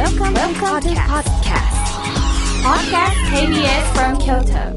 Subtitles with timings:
[0.00, 1.76] Welcome, Welcome to podcast.
[2.64, 4.72] Podcast KBS from Kyoto.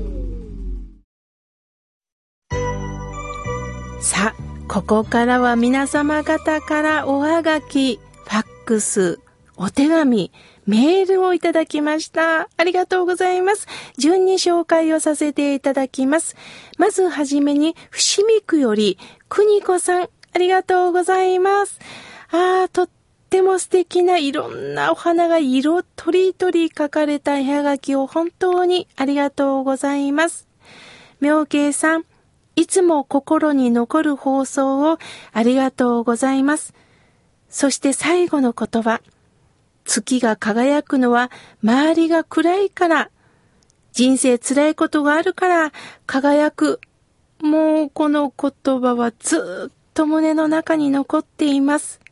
[4.02, 9.22] さあ、ここからは皆様方からおはがき、ファックス、
[9.56, 10.34] お手紙、
[10.66, 12.50] メールをいただきました。
[12.58, 13.68] ありがとうございます。
[13.98, 16.36] 順に紹介をさせていただきます。
[16.78, 18.98] まずはじめに、伏見区より、
[19.30, 21.80] くにこさん、ありがとうございます。
[23.60, 30.48] 素敵ないろんなお花が色とりどり書かれた絵はがきを本当にありがとうございます。
[31.20, 32.06] 妙慶さん、
[32.56, 35.00] いつも心に残る放送を
[35.32, 36.74] ありがとうございます。
[37.50, 39.02] そして最後の言葉。
[39.86, 41.32] 月が輝くのは
[41.64, 43.10] 周りが暗いから。
[43.92, 45.72] 人生辛いことがあるから
[46.06, 46.80] 輝く。
[47.42, 52.03] もうこの言葉はずっと胸の中に残っています。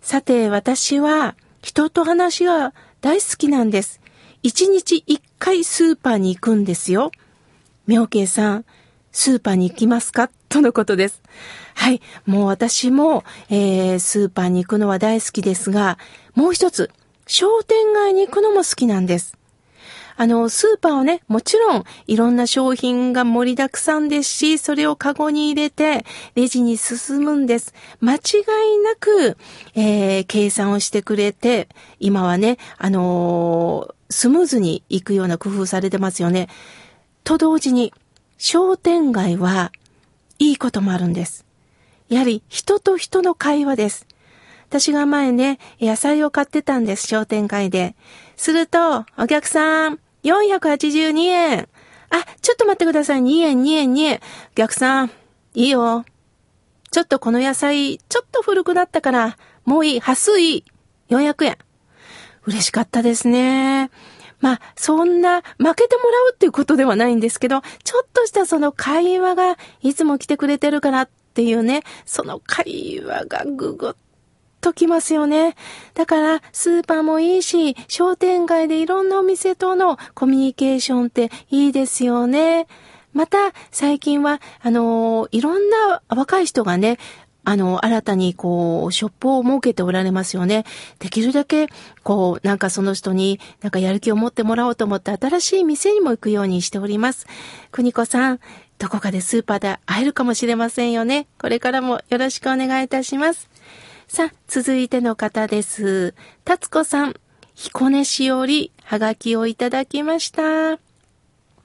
[0.00, 4.00] さて私は人と話が大好きなんです。
[4.42, 7.10] 一日一回スーパーに行くんですよ。
[7.86, 8.64] 妙慶さん、
[9.10, 10.30] スーパーに行きますか？
[10.48, 11.22] とのことです。
[11.74, 12.00] はい。
[12.24, 15.98] もう私も、えー、スーパーに行くのは大好きですが、
[16.34, 16.90] もう一つ、
[17.26, 19.36] 商店街に行くのも好きなんです。
[20.16, 27.74] あの、スーパーをね、もちろんいろんな商品が盛りだくさんですし、それをカゴに入れてレジに進むんです。
[28.00, 29.36] 間違いなく、
[29.74, 31.68] えー、計算をしてくれて、
[32.00, 36.48] 今はね、あのースムーズに行くような工夫されてますよね。
[37.24, 37.92] と同時に、
[38.38, 39.72] 商店街は
[40.38, 41.44] いいこともあるんです。
[42.08, 44.06] やはり人と人の会話です。
[44.68, 47.96] 私が前ね、野菜を買ってたんです、商店街で。
[48.36, 51.68] すると、お客さん、482円。
[52.10, 53.20] あ、ちょっと待ってください。
[53.20, 54.20] 2円、2円、2円。
[54.52, 55.10] お客さん、
[55.54, 56.04] いいよ。
[56.90, 60.00] ちょっとこの野菜、ちょっと古くなったから、もういい。
[60.00, 60.64] 端数いい。
[61.10, 61.58] 400円。
[62.46, 63.90] 嬉しかったですね。
[64.40, 73.94] まあ、そんな、負けてもらうっていうことではないんですけど、ちょっとしたその会話が、いつも来てくれてるからっていうね、その会話がぐぐっ
[74.66, 75.54] ときますよね。
[75.94, 82.66] だから、スーパーもいいし、商店街でいろんなお店とのコミュニケーションっていいですよね。
[83.12, 86.98] また、最近は、あのいろんな若い人がね、
[87.44, 90.64] あの、新たにこう、ショップを設けておられますよね。
[90.98, 91.68] できるだけ、
[92.02, 97.28] こう、なんかその人に、なんかやる気を持ってもらおうと思って新しい店にも行くようにしております。
[97.70, 98.40] 邦子さん、
[98.78, 101.28] どこかでスーパーで会えるかもしれませんよね。
[101.38, 103.48] これからもよろしくお願いいたします。
[104.08, 106.14] さあ、続いての方です。
[106.44, 107.16] たつこさん、
[107.54, 110.78] 彦根市よりはがきをいただきました。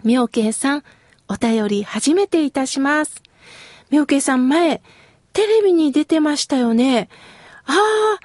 [0.04, 0.84] 妙慶さん、
[1.28, 3.22] お便り初めていたします。
[3.92, 4.82] 妙慶さん前、
[5.34, 7.10] テレビに出てましたよね。
[7.66, 8.20] ああ、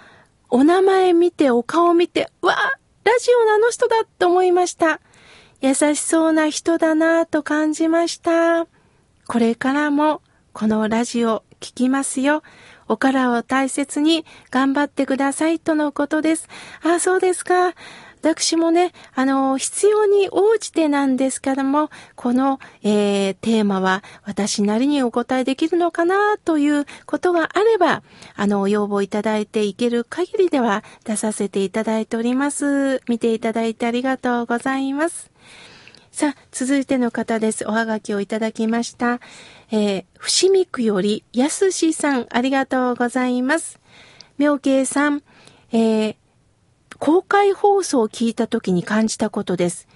[0.49, 5.01] お名前見て、お顔見て、わあ、ラジオのあの人だと思いました。
[5.61, 8.67] 優しそうな人だなぁと感じました。
[9.29, 10.23] これからも
[10.55, 12.43] このラジオ聞きますよ。
[12.89, 16.49] お体を大切に頑張ってくださいとのことです。
[16.83, 17.75] ああ、そうですか。
[18.23, 28.03] 私もね、あの、必要に応じてなんですけども、この、えー、テーマは私なりにお答えできるのかなということがあれば、
[28.35, 33.01] あの、要望いただいていける限りでは出させていただいております。
[33.09, 35.31] 見ていただいてありがとうございます。
[36.17, 37.69] さあ、続いての方です。
[37.69, 39.21] おはがきをいただきました。
[39.71, 43.79] えー、伏見区よりやすしさん、ありがとうございます。
[44.39, 45.23] 妙慶さん、
[45.73, 46.17] えー、
[46.99, 49.89] 公開放送を聞いた時に感じたことです。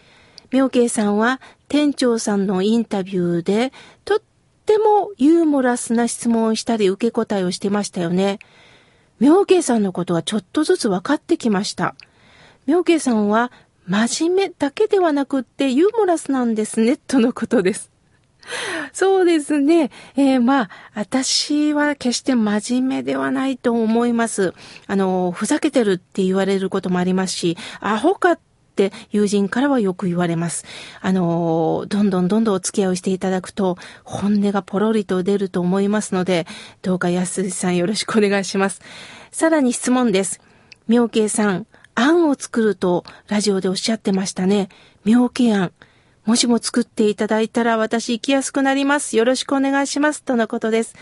[0.50, 3.72] 妙慶さんは店長さんのインタビューで
[4.04, 4.22] とっ
[4.66, 8.40] てもユーモラスな質問をしたり受け答えをしてましたよね。
[9.20, 11.94] 妙慶さんのことはちょっとずつ分かってきました。
[12.66, 13.50] 妙慶さんは
[13.90, 17.90] 真面目だけではなくってユーモラスなんですね、とのことです。
[18.92, 19.90] そうですね。
[20.16, 24.54] えー、まあ、私は決して真面目ではないと思います。
[24.86, 28.38] あの、ふざけてるって言われることもありますし、アホかっ
[28.76, 30.66] て友人からはよく言われます。
[31.00, 36.46] あの、どんどんどんどんお付き合いをしていただくと、本音がポロリと出ると思いますので、
[36.82, 38.82] どうか安さんよろしくお願いします。
[39.32, 40.40] さらに質問です。
[40.86, 41.66] 妙慶さん、
[42.00, 44.70] あんを作るとラジオでおっしゃってましたね。
[45.04, 45.72] 妙慶あん。
[46.24, 49.18] もしも作っていただいたら私行きやすくなります。
[49.18, 50.22] よろしくお願いします。
[50.22, 50.94] とのことです。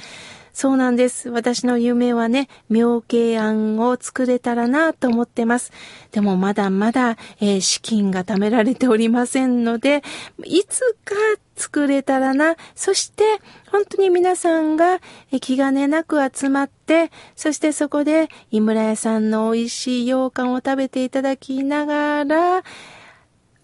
[0.53, 1.31] そうなんです。
[1.31, 5.71] 私の夢はね、妙慶案を作れたらなと思ってます。
[6.11, 10.03] でもまだまだ、えー資金が貯められておりませんので、
[10.43, 11.15] いつか
[11.59, 12.57] 作れたらな。
[12.75, 13.25] そして、
[13.71, 15.01] 本当に皆さんが
[15.41, 22.63] 気兼ねなく集まって、そしてそこで井村屋さんの美味しい羊羹を食べていただきながら、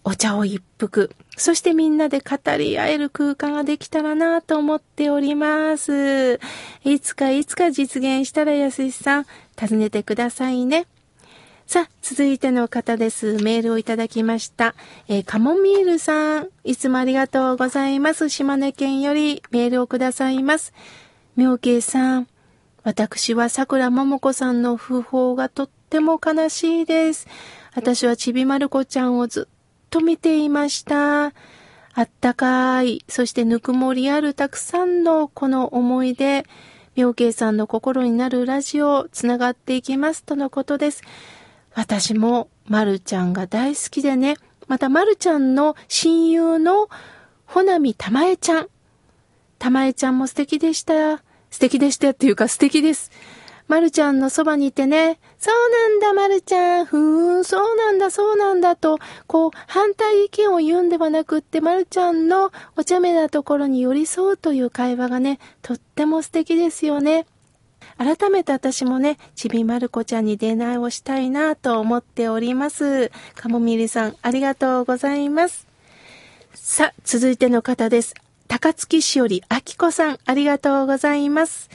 [0.03, 6.39] お茶を一服、そしてみんなで語り合える空間ができたらなと思っております。
[6.83, 9.25] いつかいつか実現したらやすしさん、
[9.59, 10.85] 訪ねてくださいね。
[11.67, 13.37] さあ、続いての方です。
[13.37, 14.75] メールをいただきました。
[15.07, 18.29] えー、カモミールさん、いつもありがとうございます。
[18.29, 20.73] 島根県よりメールをくださいます。
[21.35, 22.27] 妙慶さん、
[22.83, 27.27] 私は桜桃子さんの訃報がとっても悲しいです。
[27.73, 29.53] 私はちびまる子ちゃんをずっ
[29.89, 31.25] と見ていました。
[31.25, 31.31] あ
[32.01, 36.45] ったかい、そしてぬくもりあるたくさんのこの思い出、
[36.95, 41.01] 妙慶さんの心になるラジオ、つながっていきますとのことです。
[41.75, 44.37] 私もまるちゃんが大好きでね、
[44.67, 46.89] またまるちゃんの親友の
[47.45, 48.67] ほなみたまえちゃん。
[49.59, 51.17] たまえちゃんも素敵でした。
[51.51, 53.11] 素敵でしたっていうか素敵です。
[53.67, 67.25] まるちゃんのそばにいてね、そうなんだ、まるちゃん、ふーん、そうなんだ、そうなんだと、こう、反対意見を言うんではなくって、まるちゃんのお茶目なところに寄り添うという会話がね、とっても素敵ですよね。
[67.97, 73.11] 改めて私もね、ちびまる子ちゃんに出会いをしたいなと思っております。
[73.35, 75.67] かもみりさん、ありがとうございます。
[76.53, 78.13] さあ、続いての方です。
[78.47, 81.69] 高槻市よりあきこさん、ありがとうございます。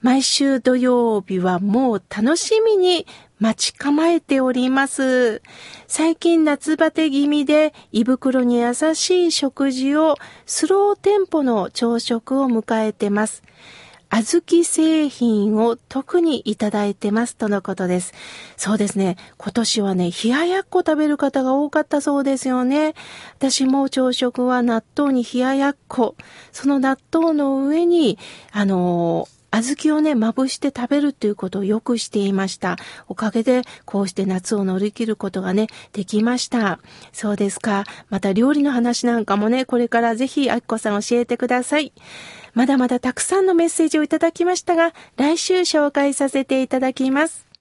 [0.00, 3.06] 毎週土曜日はもう楽しみに
[3.40, 5.42] 待ち構えております。
[5.88, 10.16] 最近夏バテ気味で胃袋に優しい食事を
[10.46, 13.42] スローテンポの朝食を迎えてます。
[14.22, 18.12] 小豆製品を特にいただいてますとのことです。
[18.56, 19.16] そうですね。
[19.38, 22.94] 今年はね、冷ややっこ食べる方が多かったそうですよね。
[23.36, 26.14] 私も朝食は納豆に冷ややっこ。
[26.52, 28.18] その納豆の上に、
[28.52, 32.76] あの小豆をね、まぶして食べるっていうことをよくしていました。
[33.08, 36.80] おかげで、こうして夏を乗り切ることがね、できました。
[37.12, 37.84] そうですか。
[38.10, 41.92] また料理の話なんかもね、これからぜひ、あきこさん教えてください。
[42.54, 47.53] まだまだたくさんのメッセージをいただきましたが、来週紹介させていただきます。